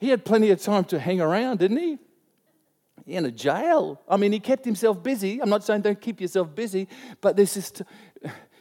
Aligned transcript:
he 0.00 0.08
had 0.08 0.24
plenty 0.24 0.50
of 0.50 0.60
time 0.62 0.84
to 0.84 0.98
hang 0.98 1.20
around, 1.20 1.58
didn't 1.58 1.76
he? 1.76 1.98
In 3.06 3.26
a 3.26 3.30
jail. 3.30 4.00
I 4.08 4.16
mean, 4.16 4.32
he 4.32 4.40
kept 4.40 4.64
himself 4.64 5.02
busy. 5.02 5.40
I'm 5.40 5.50
not 5.50 5.62
saying 5.62 5.82
don't 5.82 6.00
keep 6.00 6.20
yourself 6.20 6.54
busy, 6.54 6.88
but 7.20 7.36
this 7.36 7.56
is, 7.56 7.82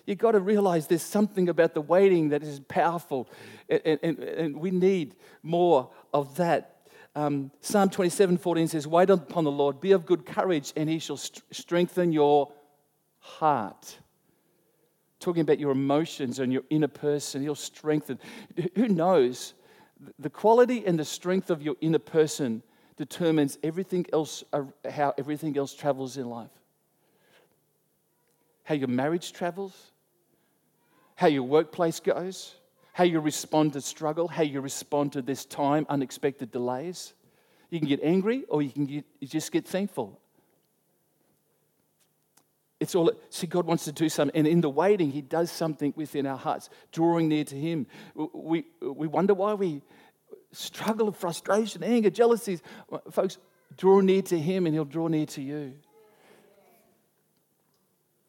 you've 0.05 0.17
got 0.17 0.31
to 0.31 0.39
realize 0.39 0.87
there's 0.87 1.01
something 1.01 1.47
about 1.47 1.73
the 1.73 1.81
waiting 1.81 2.29
that 2.29 2.43
is 2.43 2.59
powerful, 2.61 3.29
and, 3.69 3.99
and, 4.03 4.19
and 4.19 4.57
we 4.57 4.71
need 4.71 5.15
more 5.41 5.89
of 6.13 6.35
that. 6.35 6.75
Um, 7.15 7.51
Psalm 7.61 7.89
27 7.89 8.37
14 8.37 8.67
says, 8.67 8.87
Wait 8.87 9.09
upon 9.09 9.43
the 9.43 9.51
Lord, 9.51 9.79
be 9.79 9.93
of 9.93 10.05
good 10.05 10.25
courage, 10.25 10.73
and 10.75 10.89
he 10.89 10.99
shall 10.99 11.17
st- 11.17 11.43
strengthen 11.51 12.11
your 12.11 12.51
heart. 13.19 13.97
Talking 15.19 15.41
about 15.41 15.59
your 15.59 15.71
emotions 15.71 16.39
and 16.39 16.51
your 16.51 16.63
inner 16.69 16.87
person, 16.87 17.41
he'll 17.41 17.55
strengthen. 17.55 18.19
Who 18.75 18.87
knows? 18.87 19.53
The 20.17 20.29
quality 20.29 20.85
and 20.85 20.97
the 20.97 21.05
strength 21.05 21.49
of 21.49 21.61
your 21.61 21.75
inner 21.81 21.99
person 21.99 22.63
determines 22.95 23.57
everything 23.63 24.05
else, 24.13 24.43
uh, 24.53 24.63
how 24.89 25.13
everything 25.17 25.57
else 25.57 25.73
travels 25.73 26.17
in 26.17 26.29
life. 26.29 26.51
How 28.63 28.75
your 28.75 28.87
marriage 28.87 29.33
travels, 29.33 29.91
how 31.15 31.27
your 31.27 31.43
workplace 31.43 31.99
goes, 31.99 32.55
how 32.93 33.03
you 33.03 33.19
respond 33.19 33.73
to 33.73 33.81
struggle, 33.81 34.27
how 34.27 34.43
you 34.43 34.61
respond 34.61 35.13
to 35.13 35.21
this 35.21 35.45
time, 35.45 35.85
unexpected 35.89 36.51
delays. 36.51 37.13
You 37.69 37.79
can 37.79 37.87
get 37.87 38.01
angry 38.03 38.43
or 38.49 38.61
you 38.61 38.69
can 38.69 38.85
get, 38.85 39.05
you 39.19 39.27
just 39.27 39.51
get 39.51 39.65
thankful. 39.65 40.19
It's 42.79 42.95
all, 42.95 43.11
see, 43.29 43.47
God 43.47 43.65
wants 43.65 43.83
to 43.85 43.91
do 43.91 44.07
something. 44.07 44.35
And 44.37 44.47
in 44.47 44.61
the 44.61 44.69
waiting, 44.69 45.11
He 45.11 45.21
does 45.21 45.51
something 45.51 45.93
within 45.95 46.25
our 46.25 46.37
hearts, 46.37 46.69
drawing 46.91 47.27
near 47.27 47.43
to 47.43 47.55
Him. 47.55 47.87
We, 48.15 48.65
we 48.81 49.07
wonder 49.07 49.33
why 49.33 49.53
we 49.53 49.81
struggle, 50.51 51.11
frustration, 51.11 51.83
anger, 51.83 52.09
jealousies. 52.09 52.61
Folks, 53.11 53.37
draw 53.75 53.99
near 53.99 54.21
to 54.23 54.39
Him 54.39 54.65
and 54.65 54.73
He'll 54.73 54.85
draw 54.85 55.07
near 55.07 55.25
to 55.27 55.41
you. 55.41 55.73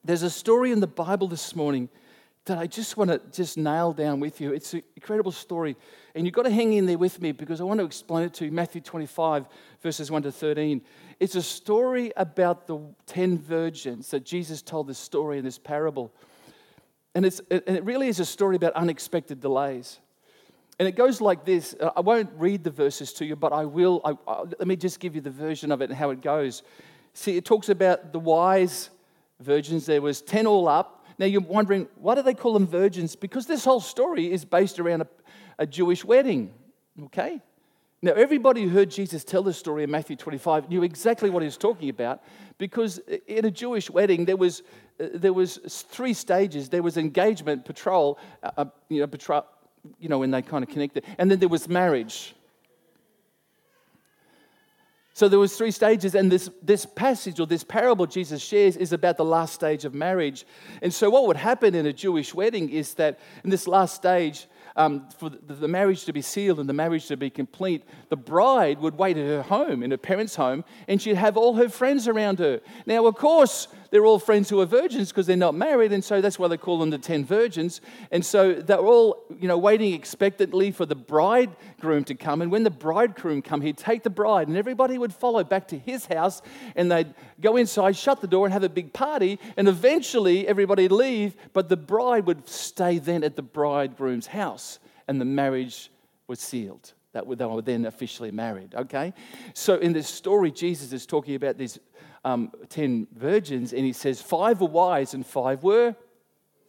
There's 0.05 0.22
a 0.22 0.30
story 0.30 0.72
in 0.72 0.80
the 0.80 0.86
Bible 0.86 1.28
this 1.28 1.55
morning 1.55 1.88
that 2.46 2.58
I 2.58 2.66
just 2.66 2.96
want 2.96 3.10
to 3.10 3.20
just 3.33 3.58
nail 3.58 3.92
down 3.92 4.19
with 4.19 4.41
you. 4.41 4.52
It's 4.52 4.72
an 4.74 4.83
incredible 4.96 5.33
story. 5.33 5.77
And 6.14 6.27
you've 6.27 6.34
got 6.34 6.44
to 6.44 6.50
hang 6.50 6.72
in 6.72 6.86
there 6.86 6.98
with 6.98 7.20
me 7.20 7.32
because 7.32 7.60
I 7.60 7.64
want 7.64 7.80
to 7.80 7.86
explain 7.86 8.24
it 8.24 8.34
to 8.34 8.47
you. 8.47 8.50
Matthew 8.50 8.80
25, 8.80 9.47
verses 9.82 10.10
1 10.10 10.22
to 10.22 10.32
13. 10.32 10.80
It's 11.20 11.34
a 11.34 11.42
story 11.42 12.12
about 12.16 12.66
the 12.66 12.80
10 13.06 13.38
virgins 13.38 14.10
that 14.10 14.24
Jesus 14.24 14.62
told 14.62 14.86
this 14.86 14.98
story 14.98 15.38
in 15.38 15.44
this 15.44 15.58
parable. 15.58 16.12
And, 17.14 17.27
it's, 17.27 17.41
and 17.50 17.62
it 17.77 17.84
really 17.84 18.08
is 18.08 18.20
a 18.20 18.24
story 18.24 18.56
about 18.56 18.72
unexpected 18.72 19.41
delays. 19.41 19.98
And 20.78 20.88
it 20.88 20.97
goes 20.97 21.20
like 21.20 21.44
this 21.44 21.75
uh, 21.78 21.91
I 21.94 22.00
won't 22.00 22.30
read 22.38 22.64
the 22.64 22.70
verses 22.70 23.12
to 23.14 23.27
you, 23.27 23.36
but 23.36 23.52
I 23.52 23.66
will. 23.66 24.00
I, 24.02 24.16
I, 24.27 24.44
let 24.44 24.66
me 24.66 24.77
just 24.77 24.98
give 24.98 25.14
you 25.14 25.20
the 25.20 25.30
version 25.30 25.70
of 25.72 25.82
it 25.82 25.91
and 25.91 25.98
how 25.98 26.08
it 26.08 26.22
goes. 26.22 26.62
See, 27.12 27.36
it 27.36 27.44
talks 27.44 27.69
about 27.69 28.12
the 28.12 28.19
wise 28.19 28.88
virgins. 29.41 29.84
There 29.84 30.00
was 30.00 30.22
10 30.22 30.47
all 30.47 30.69
up 30.69 31.00
now 31.20 31.26
you're 31.26 31.42
wondering, 31.42 31.86
why 31.96 32.14
do 32.14 32.22
they 32.22 32.32
call 32.32 32.54
them 32.54 32.66
virgins? 32.66 33.14
Because 33.14 33.46
this 33.46 33.62
whole 33.62 33.80
story 33.80 34.32
is 34.32 34.46
based 34.46 34.80
around 34.80 35.02
a, 35.02 35.06
a 35.58 35.66
Jewish 35.66 36.02
wedding, 36.02 36.50
okay? 37.04 37.42
Now, 38.00 38.12
everybody 38.12 38.62
who 38.62 38.70
heard 38.70 38.90
Jesus 38.90 39.22
tell 39.22 39.42
this 39.42 39.58
story 39.58 39.84
in 39.84 39.91
Matthew 39.91 40.16
25 40.16 40.70
knew 40.70 40.82
exactly 40.82 41.28
what 41.28 41.42
he 41.42 41.44
was 41.44 41.58
talking 41.58 41.91
about 41.91 42.22
because 42.56 43.02
in 43.26 43.44
a 43.44 43.50
Jewish 43.50 43.91
wedding, 43.91 44.24
there 44.24 44.38
was, 44.38 44.62
uh, 44.98 45.08
there 45.12 45.34
was 45.34 45.58
three 45.68 46.14
stages. 46.14 46.70
There 46.70 46.82
was 46.82 46.96
engagement, 46.96 47.66
betrothal, 47.66 48.18
uh, 48.42 48.52
uh 48.56 48.64
you, 48.88 49.00
know, 49.00 49.06
betrothal, 49.06 49.46
you 49.98 50.08
know, 50.08 50.20
when 50.20 50.30
they 50.30 50.41
kind 50.41 50.64
of 50.64 50.70
connected, 50.70 51.04
and 51.18 51.30
then 51.30 51.38
there 51.38 51.50
was 51.50 51.68
marriage. 51.68 52.34
So 55.12 55.28
there 55.28 55.39
was 55.39 55.56
three 55.56 55.72
stages, 55.72 56.14
and 56.14 56.30
this, 56.30 56.48
this 56.62 56.86
passage 56.86 57.41
or 57.41 57.47
this 57.47 57.64
parable 57.64 58.06
Jesus 58.06 58.41
shares 58.41 58.77
is 58.77 58.92
about 58.92 59.16
the 59.16 59.25
last 59.25 59.55
stage 59.55 59.84
of 59.84 59.92
marriage. 59.92 60.47
And 60.82 60.94
so 60.94 61.10
what 61.10 61.26
would 61.26 61.37
happen 61.37 61.75
in 61.75 61.87
a 61.87 61.93
Jewish 61.93 62.32
wedding 62.32 62.71
is 62.71 62.94
that 62.94 63.19
in 63.44 63.50
this 63.50 63.66
last 63.66 63.94
stage, 63.97 64.47
um, 64.76 65.09
for 65.19 65.28
the, 65.28 65.54
the 65.54 65.69
marriage 65.69 66.04
to 66.04 66.12
be 66.12 66.22
sealed 66.22 66.60
and 66.60 66.69
the 66.69 66.72
marriage 66.72 67.06
to 67.09 67.16
be 67.16 67.28
complete, 67.28 67.82
the 68.09 68.16
bride 68.16 68.78
would 68.78 68.97
wait 68.97 69.16
at 69.16 69.26
her 69.26 69.43
home, 69.43 69.82
in 69.82 69.91
her 69.91 69.98
parents' 69.98 70.37
home, 70.37 70.65
and 70.87 71.03
she'd 71.03 71.16
have 71.16 71.37
all 71.37 71.54
her 71.54 71.69
friends 71.69 72.06
around 72.06 72.38
her. 72.38 72.60
Now, 72.87 73.06
of 73.06 73.16
course, 73.16 73.66
they're 73.91 74.06
all 74.06 74.19
friends 74.19 74.49
who 74.49 74.61
are 74.61 74.67
virgins 74.67 75.09
because 75.09 75.27
they're 75.27 75.37
not 75.37 75.55
married, 75.55 75.93
and 75.93 76.03
so 76.03 76.21
that's 76.21 76.39
why 76.39 76.49
they 76.49 76.56
call 76.56 76.78
them 76.78 76.91
the 76.91 76.99
ten 76.99 77.25
virgins. 77.25 77.81
And 78.11 78.25
so 78.25 78.55
they're 78.55 78.78
all, 78.78 79.25
you 79.39 79.49
know, 79.49 79.59
waiting 79.59 79.93
expectantly 79.95 80.71
for 80.71 80.87
the 80.87 80.95
bridegroom 80.95 82.05
to 82.05 82.15
come. 82.15 82.43
And 82.43 82.51
when 82.53 82.62
the 82.62 82.71
bridegroom 82.71 83.43
come, 83.43 83.61
he'd 83.61 83.78
take 83.78 84.03
the 84.03 84.11
bride, 84.11 84.49
and 84.49 84.56
everybody 84.56 84.99
would 84.99 85.12
follow 85.12 85.43
back 85.43 85.69
to 85.69 85.78
his 85.78 86.06
house, 86.06 86.43
and 86.77 86.91
they'd 86.91 87.15
go 87.41 87.56
inside, 87.56 87.97
shut 87.97 88.21
the 88.21 88.28
door, 88.28 88.47
and 88.47 88.53
have 88.53 88.62
a 88.62 88.69
big 88.69 88.93
party. 88.93 89.39
And 89.56 89.69
eventually, 89.69 90.47
everybody'd 90.47 90.93
leave, 90.93 91.34
but 91.53 91.69
the 91.69 91.77
bride 91.77 92.27
would 92.27 92.49
stay 92.49 92.99
then 92.99 93.25
at 93.25 93.37
the 93.37 93.43
bridegroom's 93.43 94.28
house, 94.28 94.78
and 95.09 95.21
the 95.21 95.25
marriage 95.25 95.91
was 96.28 96.39
sealed 96.39 96.93
that 97.12 97.25
they 97.38 97.44
were 97.44 97.62
then 97.62 97.87
officially 97.87 98.31
married. 98.31 98.75
Okay? 98.75 99.12
So 99.54 99.76
in 99.76 99.93
this 99.93 100.09
story, 100.09 100.50
Jesus 100.50 100.93
is 100.93 101.06
talking 101.06 101.34
about 101.34 101.59
these 101.59 101.78
um, 102.25 102.53
10 102.69 103.09
virgins, 103.15 103.72
and 103.72 103.84
he 103.84 103.93
says, 103.93 104.21
Five 104.21 104.60
were 104.60 104.69
wise 104.69 105.15
and 105.15 105.26
five 105.26 105.62
were 105.62 105.94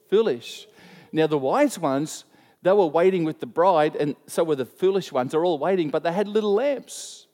foolish. 0.09 0.67
Now, 1.11 1.27
the 1.27 1.37
wise 1.37 1.77
ones, 1.77 2.25
they 2.61 2.71
were 2.71 2.87
waiting 2.87 3.23
with 3.23 3.39
the 3.39 3.45
bride, 3.45 3.95
and 3.95 4.15
so 4.27 4.43
were 4.43 4.55
the 4.55 4.65
foolish 4.65 5.11
ones. 5.11 5.31
They're 5.31 5.45
all 5.45 5.59
waiting, 5.59 5.89
but 5.89 6.03
they 6.03 6.11
had 6.11 6.27
little 6.27 6.53
lamps. 6.53 7.27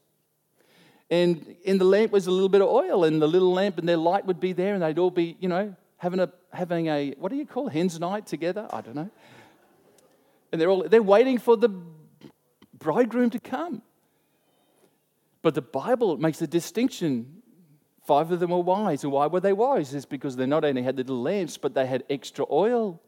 And 1.09 1.55
in 1.63 1.77
the 1.77 1.85
lamp 1.85 2.11
was 2.11 2.27
a 2.27 2.31
little 2.31 2.49
bit 2.49 2.61
of 2.61 2.67
oil, 2.67 3.03
and 3.03 3.21
the 3.21 3.27
little 3.27 3.53
lamp 3.53 3.77
and 3.77 3.87
their 3.87 3.97
light 3.97 4.25
would 4.25 4.39
be 4.39 4.53
there, 4.53 4.73
and 4.73 4.83
they'd 4.83 4.99
all 4.99 5.11
be, 5.11 5.37
you 5.39 5.47
know, 5.47 5.75
having 5.97 6.19
a 6.19 6.31
having 6.51 6.87
a 6.87 7.11
what 7.17 7.29
do 7.29 7.37
you 7.37 7.45
call 7.45 7.67
it? 7.67 7.73
hen's 7.73 7.99
night 7.99 8.25
together? 8.25 8.67
I 8.71 8.81
don't 8.81 8.95
know. 8.95 9.09
And 10.51 10.59
they're 10.59 10.69
all 10.69 10.87
they're 10.87 11.03
waiting 11.03 11.37
for 11.37 11.55
the 11.55 11.69
bridegroom 12.79 13.29
to 13.31 13.39
come. 13.39 13.81
But 15.41 15.55
the 15.55 15.61
Bible 15.61 16.17
makes 16.17 16.41
a 16.41 16.47
distinction 16.47 17.37
Five 18.07 18.31
of 18.31 18.39
them 18.39 18.51
were 18.51 18.61
wise. 18.61 19.03
And 19.03 19.11
why 19.11 19.27
were 19.27 19.41
they 19.41 19.51
wise? 19.51 19.93
It's 19.93 20.05
because 20.05 20.37
they 20.37 20.45
not 20.45 20.63
only 20.63 20.81
had 20.81 20.95
the 20.95 21.03
little 21.03 21.21
lamps, 21.21 21.57
but 21.57 21.73
they 21.73 21.85
had 21.85 22.05
extra 22.09 22.45
oil. 22.49 23.01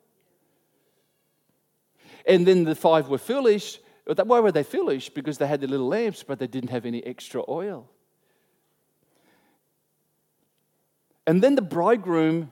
And 2.25 2.45
then 2.45 2.65
the 2.65 2.75
five 2.75 3.07
were 3.07 3.17
foolish. 3.17 3.79
Why 4.03 4.41
were 4.41 4.51
they 4.51 4.63
foolish? 4.63 5.09
Because 5.09 5.37
they 5.37 5.47
had 5.47 5.61
the 5.61 5.67
little 5.67 5.87
lamps, 5.87 6.21
but 6.21 6.37
they 6.37 6.47
didn't 6.47 6.71
have 6.71 6.85
any 6.85 7.01
extra 7.05 7.41
oil. 7.47 7.89
And 11.25 11.41
then 11.41 11.55
the 11.55 11.61
bridegroom 11.61 12.51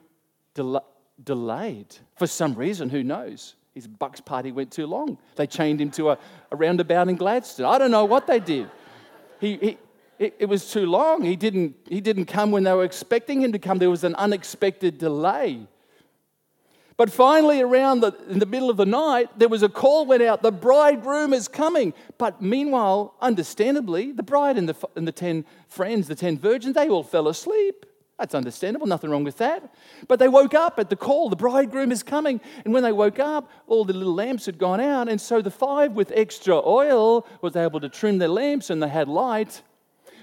del- 0.54 0.86
delayed 1.22 1.94
for 2.16 2.26
some 2.26 2.54
reason, 2.54 2.88
who 2.88 3.04
knows? 3.04 3.56
His 3.74 3.86
bucks 3.86 4.20
party 4.20 4.52
went 4.52 4.72
too 4.72 4.86
long. 4.86 5.18
They 5.36 5.46
chained 5.46 5.80
him 5.80 5.90
to 5.92 6.10
a, 6.10 6.18
a 6.50 6.56
roundabout 6.56 7.08
in 7.08 7.16
Gladstone. 7.16 7.66
I 7.66 7.78
don't 7.78 7.90
know 7.90 8.04
what 8.04 8.26
they 8.26 8.40
did. 8.40 8.70
He, 9.40 9.56
he, 9.56 9.78
it, 10.18 10.34
it 10.40 10.46
was 10.46 10.70
too 10.70 10.86
long. 10.86 11.22
He 11.22 11.36
didn't, 11.36 11.76
he 11.88 12.00
didn't 12.00 12.24
come 12.24 12.50
when 12.50 12.64
they 12.64 12.72
were 12.72 12.84
expecting 12.84 13.40
him 13.40 13.52
to 13.52 13.58
come. 13.58 13.78
There 13.78 13.90
was 13.90 14.04
an 14.04 14.14
unexpected 14.16 14.98
delay. 14.98 15.66
But 16.96 17.12
finally, 17.12 17.60
around 17.60 18.00
the, 18.00 18.12
in 18.28 18.40
the 18.40 18.46
middle 18.46 18.68
of 18.68 18.76
the 18.76 18.84
night, 18.84 19.38
there 19.38 19.48
was 19.48 19.62
a 19.62 19.68
call 19.68 20.04
went 20.04 20.20
out, 20.20 20.42
the 20.42 20.50
bridegroom 20.50 21.32
is 21.32 21.46
coming. 21.46 21.94
But 22.18 22.42
meanwhile, 22.42 23.14
understandably, 23.20 24.10
the 24.10 24.24
bride 24.24 24.58
and 24.58 24.68
the, 24.68 24.88
and 24.96 25.06
the 25.06 25.12
10 25.12 25.44
friends, 25.68 26.08
the 26.08 26.16
10 26.16 26.40
virgins, 26.40 26.74
they 26.74 26.88
all 26.88 27.04
fell 27.04 27.28
asleep. 27.28 27.86
That's 28.18 28.34
understandable, 28.34 28.88
nothing 28.88 29.10
wrong 29.10 29.22
with 29.22 29.38
that. 29.38 29.72
But 30.08 30.18
they 30.18 30.26
woke 30.26 30.52
up 30.52 30.78
at 30.78 30.90
the 30.90 30.96
call, 30.96 31.30
the 31.30 31.36
bridegroom 31.36 31.92
is 31.92 32.02
coming. 32.02 32.40
And 32.64 32.74
when 32.74 32.82
they 32.82 32.90
woke 32.90 33.20
up, 33.20 33.48
all 33.68 33.84
the 33.84 33.92
little 33.92 34.14
lamps 34.14 34.46
had 34.46 34.58
gone 34.58 34.80
out. 34.80 35.08
And 35.08 35.20
so 35.20 35.40
the 35.40 35.52
five 35.52 35.92
with 35.92 36.10
extra 36.14 36.60
oil 36.66 37.26
was 37.40 37.54
able 37.54 37.78
to 37.80 37.88
trim 37.88 38.18
their 38.18 38.28
lamps 38.28 38.70
and 38.70 38.82
they 38.82 38.88
had 38.88 39.08
light. 39.08 39.62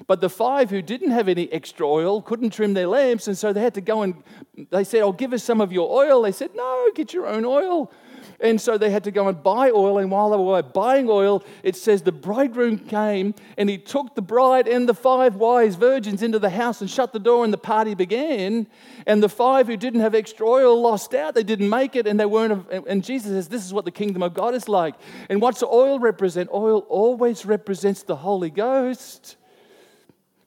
But 0.08 0.20
the 0.20 0.30
five 0.30 0.70
who 0.70 0.82
didn't 0.82 1.12
have 1.12 1.30
any 1.30 1.52
extra 1.54 1.88
oil 1.88 2.22
couldn't 2.22 2.52
trim 2.52 2.74
their 2.74 2.88
lamps, 2.88 3.28
and 3.28 3.38
so 3.38 3.54
they 3.54 3.62
had 3.62 3.74
to 3.76 3.82
go 3.82 4.02
and 4.02 4.24
they 4.70 4.84
said, 4.84 5.02
Oh, 5.02 5.12
give 5.12 5.34
us 5.34 5.44
some 5.44 5.62
of 5.62 5.72
your 5.72 5.90
oil. 5.90 6.22
They 6.22 6.32
said, 6.32 6.52
No, 6.54 6.90
get 6.94 7.14
your 7.14 7.28
own 7.28 7.46
oil. 7.46 7.92
And 8.40 8.60
so 8.60 8.78
they 8.78 8.90
had 8.90 9.04
to 9.06 9.12
go 9.12 9.28
and 9.28 9.42
buy 9.42 9.72
oil. 9.72 9.98
And 9.98 10.12
while 10.12 10.30
they 10.30 10.38
were 10.38 10.62
buying 10.62 11.10
oil, 11.10 11.44
it 11.64 11.76
says 11.76 12.02
the 12.02 12.12
bridegroom 12.12 12.80
came 12.80 13.34
and 13.58 13.70
he 13.70 13.78
took 13.78 14.16
the 14.16 14.22
bride 14.22 14.68
and 14.68 14.88
the 14.88 14.94
five 14.94 15.36
wise 15.36 15.76
virgins 15.76 16.22
into 16.22 16.40
the 16.40 16.50
house 16.50 16.82
and 16.82 16.90
shut 16.90 17.14
the 17.14 17.20
door, 17.20 17.44
and 17.44 17.54
the 17.54 17.58
party 17.58 17.96
began. 17.96 18.68
And 19.06 19.22
the 19.22 19.30
five 19.30 19.68
who 19.68 19.78
didn't 19.78 20.02
have 20.02 20.16
extra 20.16 20.48
oil 20.48 20.82
lost 20.82 21.14
out. 21.14 21.36
They 21.36 21.44
didn't 21.44 21.70
make 21.70 21.96
it, 21.96 22.08
and 22.08 22.20
they 22.20 22.26
weren't. 22.26 22.70
And 22.88 23.04
Jesus 23.04 23.32
says, 23.32 23.48
This 23.48 23.66
is 23.66 23.74
what 23.74 23.86
the 23.86 23.92
kingdom 23.92 24.24
of 24.24 24.34
God 24.34 24.54
is 24.56 24.68
like. 24.68 24.96
And 25.30 25.42
what's 25.42 25.64
oil 25.64 26.00
represent? 26.00 26.50
Oil 26.54 26.80
always 26.90 27.46
represents 27.46 28.04
the 28.04 28.16
Holy 28.16 28.50
Ghost 28.50 29.38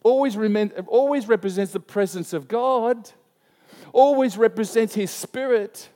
always, 0.02 0.37
always 0.87 1.29
represents 1.29 1.73
the 1.73 1.81
presence 1.81 2.32
of 2.32 2.49
God, 2.49 3.11
always 3.93 4.37
represents 4.37 4.94
His 4.94 5.11
Spirit. 5.11 5.88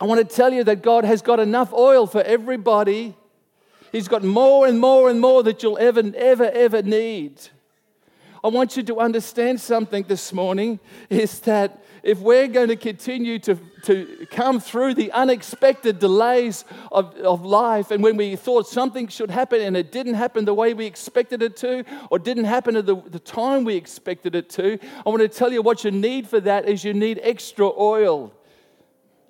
I 0.00 0.06
want 0.06 0.26
to 0.26 0.34
tell 0.36 0.52
you 0.52 0.64
that 0.64 0.82
God 0.82 1.04
has 1.04 1.20
got 1.20 1.40
enough 1.40 1.74
oil 1.74 2.06
for 2.06 2.22
everybody. 2.22 3.14
He's 3.92 4.08
got 4.08 4.24
more 4.24 4.66
and 4.66 4.80
more 4.80 5.10
and 5.10 5.20
more 5.20 5.42
that 5.42 5.62
you'll 5.62 5.78
ever, 5.78 6.02
ever, 6.16 6.50
ever 6.50 6.82
need. 6.82 7.40
I 8.42 8.48
want 8.48 8.78
you 8.78 8.82
to 8.84 9.00
understand 9.00 9.60
something 9.60 10.04
this 10.04 10.32
morning 10.32 10.80
is 11.10 11.40
that 11.40 11.84
if 12.02 12.18
we're 12.18 12.48
going 12.48 12.68
to 12.68 12.76
continue 12.76 13.38
to, 13.40 13.56
to 13.82 14.26
come 14.30 14.58
through 14.58 14.94
the 14.94 15.12
unexpected 15.12 15.98
delays 15.98 16.64
of, 16.90 17.14
of 17.16 17.44
life, 17.44 17.90
and 17.90 18.02
when 18.02 18.16
we 18.16 18.36
thought 18.36 18.66
something 18.66 19.06
should 19.08 19.30
happen 19.30 19.60
and 19.60 19.76
it 19.76 19.92
didn't 19.92 20.14
happen 20.14 20.46
the 20.46 20.54
way 20.54 20.72
we 20.72 20.86
expected 20.86 21.42
it 21.42 21.58
to, 21.58 21.84
or 22.08 22.18
didn't 22.18 22.44
happen 22.44 22.74
at 22.76 22.86
the, 22.86 22.96
the 22.96 23.18
time 23.18 23.64
we 23.64 23.76
expected 23.76 24.34
it 24.34 24.48
to, 24.48 24.78
I 25.04 25.10
want 25.10 25.20
to 25.20 25.28
tell 25.28 25.52
you 25.52 25.60
what 25.60 25.84
you 25.84 25.90
need 25.90 26.26
for 26.26 26.40
that 26.40 26.66
is 26.66 26.84
you 26.84 26.94
need 26.94 27.20
extra 27.22 27.70
oil. 27.78 28.32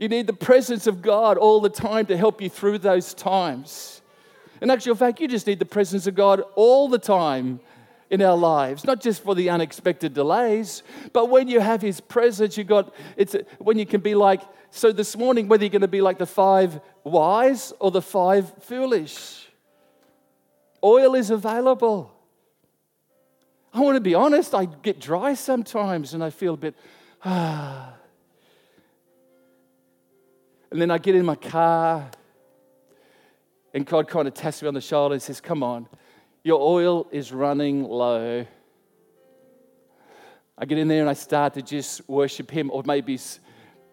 You 0.01 0.09
need 0.09 0.27
the 0.27 0.33
presence 0.33 0.87
of 0.87 1.03
God 1.03 1.37
all 1.37 1.61
the 1.61 1.69
time 1.69 2.07
to 2.07 2.17
help 2.17 2.41
you 2.41 2.49
through 2.49 2.79
those 2.79 3.13
times. 3.13 4.01
In 4.63 4.71
actual 4.71 4.95
fact, 4.95 5.21
you 5.21 5.29
just 5.29 5.47
need 5.47 5.59
the 5.59 5.67
presence 5.67 6.07
of 6.07 6.15
God 6.15 6.43
all 6.57 6.89
the 6.89 6.99
time 6.99 7.61
in 8.09 8.23
our 8.23 8.37
lives, 8.37 8.85
not 8.85 9.03
just 9.03 9.23
for 9.23 9.35
the 9.35 9.51
unexpected 9.51 10.15
delays, 10.15 10.83
but 11.13 11.27
when 11.29 11.49
you 11.49 11.61
have 11.61 11.83
His 11.83 12.01
presence, 12.01 12.57
you 12.57 12.65
got 12.65 12.95
it's 13.19 13.37
when 13.59 13.79
you 13.79 13.85
can 13.85 14.01
be 14.01 14.15
like. 14.15 14.41
So 14.71 14.91
this 14.91 15.19
morning, 15.19 15.49
whether 15.49 15.65
you're 15.65 15.71
going 15.71 15.83
to 15.83 15.89
be 15.89 16.01
like 16.01 16.17
the 16.17 16.25
five 16.25 16.81
wise 17.05 17.75
or 17.79 17.91
the 17.91 18.01
five 18.01 18.51
foolish, 18.63 19.49
oil 20.83 21.15
is 21.15 21.29
available. 21.29 22.11
I 23.75 23.81
want 23.81 23.97
to 23.97 24.01
be 24.01 24.15
honest. 24.15 24.55
I 24.55 24.65
get 24.65 24.99
dry 24.99 25.35
sometimes, 25.35 26.15
and 26.15 26.25
I 26.25 26.31
feel 26.31 26.55
a 26.55 26.57
bit 26.57 26.75
ah. 27.27 27.97
And 30.71 30.81
then 30.81 30.91
I 30.91 30.99
get 30.99 31.15
in 31.15 31.25
my 31.25 31.35
car, 31.35 32.09
and 33.75 33.85
God 33.85 34.09
kind 34.09 34.29
of 34.29 34.35
taps 34.35 34.63
me 34.63 34.69
on 34.69 34.75
the 34.75 34.81
shoulder 34.81 35.15
and 35.15 35.23
says, 35.23 35.41
Come 35.41 35.63
on, 35.63 35.89
your 36.45 36.61
oil 36.61 37.09
is 37.11 37.33
running 37.33 37.85
low. 37.85 38.47
I 40.57 40.65
get 40.67 40.79
in 40.79 40.89
there 40.89 41.01
and 41.01 41.09
I 41.09 41.15
start 41.15 41.55
to 41.55 41.63
just 41.63 42.07
worship 42.09 42.51
Him 42.51 42.71
or 42.71 42.83
maybe 42.85 43.19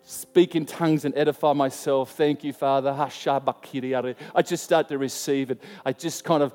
speak 0.03 0.55
in 0.55 0.65
tongues 0.65 1.05
and 1.05 1.17
edify 1.17 1.53
myself. 1.53 2.11
Thank 2.11 2.43
you, 2.43 2.53
Father. 2.53 2.91
I 2.91 4.41
just 4.41 4.63
start 4.63 4.87
to 4.89 4.97
receive 4.97 5.51
it. 5.51 5.63
I 5.85 5.93
just 5.93 6.23
kind 6.23 6.43
of 6.43 6.53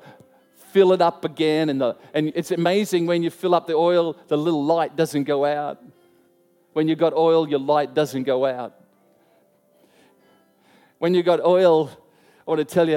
fill 0.71 0.93
it 0.93 1.01
up 1.01 1.25
again. 1.25 1.69
And, 1.69 1.81
the, 1.81 1.97
and 2.13 2.31
it's 2.35 2.51
amazing 2.51 3.07
when 3.07 3.23
you 3.23 3.29
fill 3.29 3.55
up 3.55 3.67
the 3.67 3.73
oil, 3.73 4.15
the 4.27 4.37
little 4.37 4.63
light 4.63 4.95
doesn't 4.95 5.23
go 5.23 5.45
out. 5.45 5.83
When 6.73 6.87
you've 6.87 6.99
got 6.99 7.13
oil, 7.13 7.47
your 7.47 7.59
light 7.59 7.93
doesn't 7.93 8.23
go 8.23 8.45
out. 8.45 8.82
When 11.03 11.13
you've 11.13 11.25
got 11.25 11.41
oil, 11.41 11.89
I 12.47 12.49
want 12.49 12.59
to 12.59 12.63
tell 12.63 12.87
you, 12.87 12.95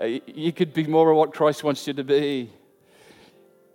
uh, 0.00 0.04
you 0.26 0.50
could 0.50 0.72
be 0.72 0.84
more 0.84 1.10
of 1.10 1.18
what 1.18 1.34
Christ 1.34 1.62
wants 1.62 1.86
you 1.86 1.92
to 1.92 2.02
be. 2.02 2.50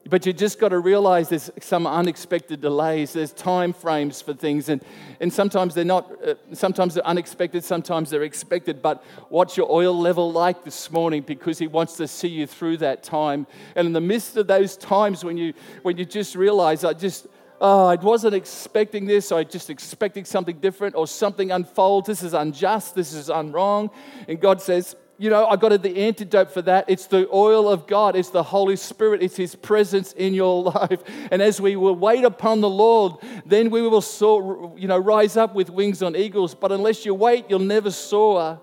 But 0.09 0.25
you 0.25 0.33
just 0.33 0.59
got 0.59 0.69
to 0.69 0.79
realize 0.79 1.29
there's 1.29 1.51
some 1.61 1.85
unexpected 1.85 2.61
delays. 2.61 3.13
There's 3.13 3.31
time 3.31 3.71
frames 3.71 4.23
for 4.23 4.33
things, 4.33 4.69
and, 4.69 4.83
and 5.19 5.31
sometimes 5.31 5.75
they're 5.75 5.85
not. 5.85 6.11
Uh, 6.27 6.33
sometimes 6.53 6.95
they're 6.95 7.05
unexpected. 7.05 7.63
Sometimes 7.63 8.09
they're 8.09 8.23
expected. 8.23 8.81
But 8.81 9.03
what's 9.29 9.56
your 9.56 9.71
oil 9.71 9.95
level 9.95 10.31
like 10.31 10.63
this 10.63 10.89
morning? 10.89 11.21
Because 11.21 11.59
He 11.59 11.67
wants 11.67 11.95
to 11.97 12.07
see 12.07 12.29
you 12.29 12.47
through 12.47 12.77
that 12.77 13.03
time. 13.03 13.45
And 13.75 13.85
in 13.85 13.94
the 13.94 14.01
midst 14.01 14.35
of 14.35 14.47
those 14.47 14.75
times 14.75 15.23
when 15.23 15.38
you 15.38 15.53
when 15.83 15.95
you 15.97 16.06
just 16.06 16.33
realize, 16.33 16.83
I 16.83 16.94
just 16.94 17.27
oh, 17.63 17.88
I 17.88 17.95
wasn't 17.95 18.36
expecting 18.36 19.06
this, 19.06 19.31
or 19.31 19.39
I 19.39 19.45
just 19.45 19.69
expecting 19.69 20.25
something 20.25 20.60
different, 20.60 20.95
or 20.95 21.07
something 21.07 21.50
unfolds. 21.50 22.07
This 22.07 22.21
is 22.21 22.33
unjust. 22.33 22.94
This 22.94 23.13
is 23.13 23.30
unwrong. 23.30 23.89
And 24.27 24.39
God 24.39 24.62
says, 24.62 24.98
you 25.18 25.30
know, 25.30 25.45
I 25.45 25.56
got 25.56 25.81
the 25.81 25.98
antidote 25.98 26.51
for 26.51 26.62
that. 26.63 26.86
It's 26.89 27.07
the 27.07 27.30
oil 27.33 27.69
of 27.69 27.88
God, 27.88 28.18
it's 28.18 28.31
the 28.31 28.44
Holy 28.44 28.75
Spirit, 28.75 29.24
it's 29.24 29.38
His 29.38 29.56
presence 29.56 30.12
in 30.12 30.33
your 30.33 30.63
life. 30.74 31.01
And 31.31 31.42
as 31.42 31.62
we 31.62 31.77
will 31.77 31.95
wait 31.95 32.25
upon 32.25 32.60
the 32.60 32.69
Lord, 32.69 33.13
then 33.45 33.69
we 33.69 33.81
will 33.81 34.01
soar, 34.01 34.74
you 34.75 34.89
know, 34.89 34.98
rise 34.98 35.38
up 35.38 35.56
with 35.56 35.69
wings 35.69 36.04
on 36.04 36.18
eagles. 36.18 36.54
But 36.54 36.74
unless 36.74 37.06
you 37.06 37.13
wait, 37.13 37.45
you'll 37.48 37.59
never 37.59 37.92
soar. 37.92 38.59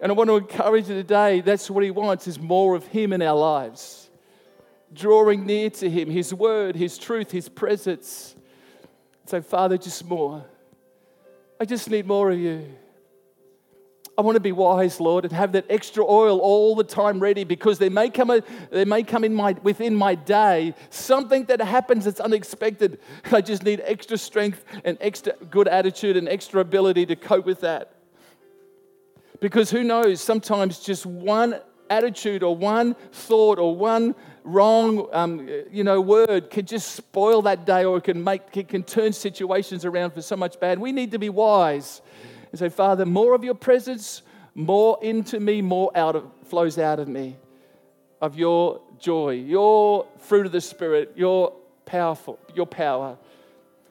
And 0.00 0.10
I 0.10 0.14
want 0.14 0.30
to 0.30 0.36
encourage 0.36 0.88
you 0.88 0.94
today 0.94 1.42
that's 1.42 1.68
what 1.68 1.84
He 1.84 1.90
wants 1.90 2.26
is 2.26 2.40
more 2.40 2.74
of 2.74 2.86
Him 2.86 3.12
in 3.12 3.20
our 3.20 3.36
lives. 3.36 4.07
Drawing 4.92 5.46
near 5.46 5.70
to 5.70 5.90
Him, 5.90 6.10
His 6.10 6.32
word, 6.32 6.76
His 6.76 6.98
truth, 6.98 7.30
His 7.30 7.48
presence. 7.48 8.34
So, 9.26 9.42
Father, 9.42 9.76
just 9.76 10.04
more. 10.06 10.44
I 11.60 11.64
just 11.64 11.90
need 11.90 12.06
more 12.06 12.30
of 12.30 12.38
you. 12.38 12.66
I 14.18 14.20
want 14.20 14.34
to 14.34 14.40
be 14.40 14.50
wise, 14.50 14.98
Lord, 14.98 15.24
and 15.24 15.32
have 15.32 15.52
that 15.52 15.66
extra 15.70 16.04
oil 16.04 16.40
all 16.40 16.74
the 16.74 16.82
time 16.82 17.20
ready 17.20 17.44
because 17.44 17.78
there 17.78 17.88
may 17.88 18.10
come, 18.10 18.30
a, 18.30 18.42
there 18.72 18.84
may 18.84 19.04
come 19.04 19.22
in 19.22 19.32
my, 19.32 19.54
within 19.62 19.94
my 19.94 20.16
day 20.16 20.74
something 20.90 21.44
that 21.44 21.60
happens 21.60 22.04
that's 22.04 22.18
unexpected. 22.18 22.98
I 23.32 23.40
just 23.40 23.62
need 23.62 23.80
extra 23.84 24.18
strength 24.18 24.64
and 24.84 24.98
extra 25.00 25.34
good 25.50 25.68
attitude 25.68 26.16
and 26.16 26.28
extra 26.28 26.60
ability 26.60 27.06
to 27.06 27.16
cope 27.16 27.46
with 27.46 27.60
that. 27.60 27.92
Because 29.40 29.70
who 29.70 29.84
knows, 29.84 30.20
sometimes 30.20 30.80
just 30.80 31.06
one 31.06 31.60
attitude 31.90 32.42
or 32.42 32.56
one 32.56 32.94
thought 33.12 33.58
or 33.58 33.74
one 33.74 34.14
wrong 34.44 35.08
um, 35.12 35.48
you 35.70 35.84
know, 35.84 36.00
word 36.00 36.50
can 36.50 36.64
just 36.64 36.94
spoil 36.94 37.42
that 37.42 37.66
day 37.66 37.84
or 37.84 37.98
it 37.98 38.04
can, 38.04 38.22
make, 38.22 38.56
it 38.56 38.68
can 38.68 38.82
turn 38.82 39.12
situations 39.12 39.84
around 39.84 40.12
for 40.12 40.22
so 40.22 40.36
much 40.36 40.58
bad. 40.58 40.78
We 40.78 40.92
need 40.92 41.10
to 41.10 41.18
be 41.18 41.28
wise 41.28 42.00
and 42.50 42.58
say, 42.58 42.68
Father, 42.68 43.04
more 43.04 43.34
of 43.34 43.44
your 43.44 43.54
presence, 43.54 44.22
more 44.54 44.98
into 45.02 45.38
me, 45.38 45.60
more 45.60 45.90
out 45.94 46.16
of, 46.16 46.24
flows 46.44 46.78
out 46.78 46.98
of 46.98 47.08
me 47.08 47.36
of 48.20 48.36
your 48.36 48.80
joy, 48.98 49.34
your 49.34 50.06
fruit 50.18 50.46
of 50.46 50.52
the 50.52 50.60
Spirit, 50.60 51.12
your 51.16 51.52
powerful, 51.86 52.38
your 52.54 52.66
power. 52.66 53.16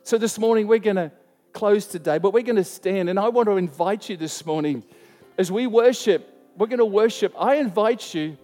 So 0.03 0.17
this 0.17 0.37
morning 0.37 0.67
we're 0.67 0.79
going 0.79 0.97
to 0.97 1.11
close 1.53 1.85
today, 1.85 2.17
but 2.17 2.33
we're 2.33 2.43
going 2.43 2.57
to 2.57 2.63
stand, 2.63 3.09
and 3.09 3.19
I 3.19 3.29
want 3.29 3.47
to 3.47 3.57
invite 3.57 4.09
you 4.09 4.17
this 4.17 4.45
morning 4.45 4.83
as 5.37 5.51
we 5.51 5.67
worship. 5.67 6.33
We're 6.57 6.67
going 6.67 6.79
to 6.79 6.85
worship. 6.85 7.33
I 7.37 7.55
invite 7.55 8.13
you. 8.15 8.37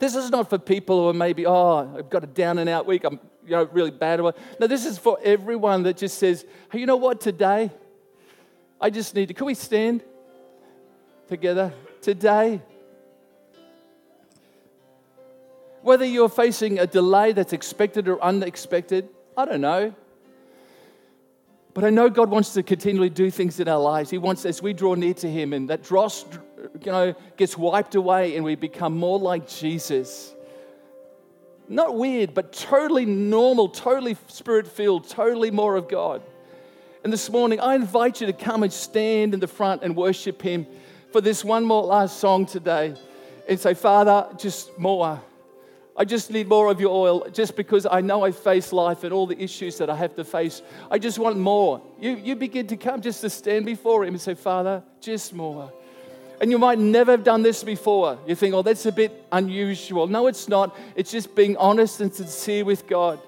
This 0.00 0.16
is 0.16 0.30
not 0.30 0.50
for 0.50 0.58
people 0.58 1.02
who 1.02 1.08
are 1.10 1.14
maybe, 1.14 1.46
oh, 1.46 1.96
I've 1.96 2.10
got 2.10 2.24
a 2.24 2.26
down 2.26 2.58
and 2.58 2.68
out 2.68 2.86
week. 2.86 3.04
I'm, 3.04 3.20
you 3.44 3.52
know, 3.52 3.64
really 3.72 3.92
bad. 3.92 4.18
No, 4.20 4.66
this 4.66 4.84
is 4.84 4.98
for 4.98 5.18
everyone 5.22 5.84
that 5.84 5.96
just 5.96 6.18
says, 6.18 6.44
hey, 6.72 6.80
you 6.80 6.86
know 6.86 6.96
what? 6.96 7.20
Today, 7.20 7.70
I 8.80 8.90
just 8.90 9.14
need 9.14 9.28
to. 9.28 9.34
Can 9.34 9.46
we 9.46 9.54
stand 9.54 10.02
together 11.28 11.72
today? 12.02 12.60
Whether 15.82 16.04
you're 16.04 16.28
facing 16.28 16.80
a 16.80 16.86
delay 16.86 17.32
that's 17.32 17.52
expected 17.52 18.08
or 18.08 18.20
unexpected, 18.20 19.08
I 19.36 19.44
don't 19.44 19.60
know. 19.60 19.94
But 21.74 21.84
I 21.84 21.90
know 21.90 22.08
God 22.08 22.30
wants 22.30 22.54
to 22.54 22.62
continually 22.62 23.10
do 23.10 23.30
things 23.30 23.60
in 23.60 23.68
our 23.68 23.80
lives. 23.80 24.10
He 24.10 24.18
wants, 24.18 24.44
as 24.44 24.62
we 24.62 24.72
draw 24.72 24.94
near 24.94 25.14
to 25.14 25.30
Him, 25.30 25.52
and 25.52 25.70
that 25.70 25.82
dross, 25.82 26.24
you 26.82 26.92
know, 26.92 27.14
gets 27.36 27.56
wiped 27.56 27.94
away, 27.94 28.36
and 28.36 28.44
we 28.44 28.54
become 28.54 28.96
more 28.96 29.18
like 29.18 29.48
Jesus. 29.48 30.34
Not 31.68 31.96
weird, 31.96 32.34
but 32.34 32.52
totally 32.52 33.06
normal, 33.06 33.68
totally 33.68 34.16
spirit 34.26 34.66
filled, 34.66 35.08
totally 35.08 35.50
more 35.50 35.76
of 35.76 35.88
God. 35.88 36.22
And 37.04 37.12
this 37.12 37.30
morning, 37.30 37.60
I 37.60 37.74
invite 37.74 38.20
you 38.20 38.26
to 38.26 38.32
come 38.32 38.62
and 38.62 38.72
stand 38.72 39.34
in 39.34 39.40
the 39.40 39.46
front 39.46 39.82
and 39.82 39.94
worship 39.94 40.42
Him 40.42 40.66
for 41.12 41.20
this 41.20 41.44
one 41.44 41.64
more 41.64 41.82
last 41.82 42.18
song 42.18 42.44
today 42.46 42.94
and 43.48 43.60
say, 43.60 43.74
Father, 43.74 44.26
just 44.38 44.76
more. 44.78 45.20
I 45.96 46.04
just 46.04 46.30
need 46.30 46.48
more 46.48 46.70
of 46.70 46.80
your 46.80 46.90
oil 46.90 47.28
just 47.30 47.54
because 47.54 47.86
I 47.86 48.00
know 48.00 48.24
I 48.24 48.32
face 48.32 48.72
life 48.72 49.04
and 49.04 49.12
all 49.12 49.26
the 49.26 49.40
issues 49.40 49.78
that 49.78 49.88
I 49.88 49.94
have 49.94 50.16
to 50.16 50.24
face. 50.24 50.60
I 50.90 50.98
just 50.98 51.20
want 51.20 51.36
more. 51.36 51.80
You, 52.00 52.16
you 52.16 52.34
begin 52.34 52.66
to 52.66 52.76
come 52.76 53.00
just 53.00 53.20
to 53.20 53.30
stand 53.30 53.64
before 53.64 54.04
Him 54.04 54.14
and 54.14 54.20
say, 54.20 54.34
Father, 54.34 54.82
just 55.00 55.32
more. 55.32 55.72
And 56.44 56.50
you 56.50 56.58
might 56.58 56.78
never 56.78 57.12
have 57.12 57.24
done 57.24 57.40
this 57.40 57.64
before. 57.64 58.18
You 58.26 58.34
think, 58.34 58.54
oh, 58.54 58.60
that's 58.60 58.84
a 58.84 58.92
bit 58.92 59.24
unusual. 59.32 60.06
No, 60.06 60.26
it's 60.26 60.46
not. 60.46 60.76
It's 60.94 61.10
just 61.10 61.34
being 61.34 61.56
honest 61.56 62.02
and 62.02 62.14
sincere 62.14 62.66
with 62.66 62.86
God 62.86 63.18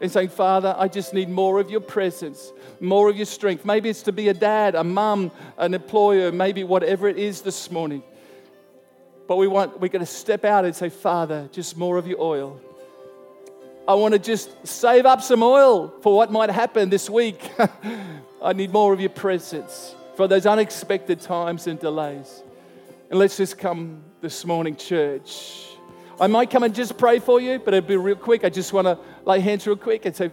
and 0.00 0.08
saying, 0.08 0.28
Father, 0.28 0.72
I 0.78 0.86
just 0.86 1.12
need 1.12 1.28
more 1.28 1.58
of 1.58 1.72
your 1.72 1.80
presence, 1.80 2.52
more 2.78 3.10
of 3.10 3.16
your 3.16 3.26
strength. 3.26 3.64
Maybe 3.64 3.88
it's 3.88 4.02
to 4.02 4.12
be 4.12 4.28
a 4.28 4.32
dad, 4.32 4.76
a 4.76 4.84
mum, 4.84 5.32
an 5.58 5.74
employer, 5.74 6.30
maybe 6.30 6.62
whatever 6.62 7.08
it 7.08 7.18
is 7.18 7.40
this 7.40 7.68
morning. 7.68 8.04
But 9.26 9.38
we 9.38 9.48
want, 9.48 9.80
we're 9.80 9.88
going 9.88 10.06
to 10.06 10.06
step 10.06 10.44
out 10.44 10.64
and 10.64 10.72
say, 10.72 10.88
Father, 10.88 11.48
just 11.50 11.76
more 11.76 11.96
of 11.96 12.06
your 12.06 12.20
oil. 12.20 12.60
I 13.88 13.94
want 13.94 14.14
to 14.14 14.20
just 14.20 14.64
save 14.64 15.04
up 15.04 15.20
some 15.20 15.42
oil 15.42 15.92
for 16.00 16.16
what 16.16 16.30
might 16.30 16.50
happen 16.50 16.90
this 16.90 17.10
week. 17.10 17.40
I 18.40 18.52
need 18.52 18.72
more 18.72 18.92
of 18.92 19.00
your 19.00 19.10
presence 19.10 19.96
for 20.14 20.28
those 20.28 20.46
unexpected 20.46 21.20
times 21.20 21.66
and 21.66 21.80
delays. 21.80 22.44
And 23.12 23.18
let's 23.18 23.36
just 23.36 23.58
come 23.58 24.02
this 24.22 24.42
morning, 24.46 24.74
church. 24.74 25.66
I 26.18 26.28
might 26.28 26.48
come 26.48 26.62
and 26.62 26.74
just 26.74 26.96
pray 26.96 27.18
for 27.18 27.42
you, 27.42 27.58
but 27.58 27.74
it'd 27.74 27.86
be 27.86 27.98
real 27.98 28.16
quick. 28.16 28.42
I 28.42 28.48
just 28.48 28.72
want 28.72 28.86
to 28.86 28.98
lay 29.26 29.38
hands 29.38 29.66
real 29.66 29.76
quick 29.76 30.06
and 30.06 30.16
say, 30.16 30.30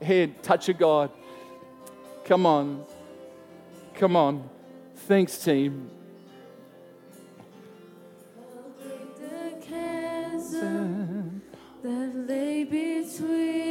"Here, 0.00 0.28
touch 0.40 0.68
of 0.68 0.78
God. 0.78 1.10
Come 2.24 2.46
on. 2.46 2.84
Come 3.94 4.14
on. 4.14 4.48
Thanks, 4.94 5.36
team. 5.36 5.90
that 11.82 12.12
lay 12.28 12.62
between 12.62 13.62